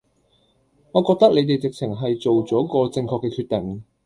[0.93, 3.83] 我覺得你哋直情係做咗個正確嘅決定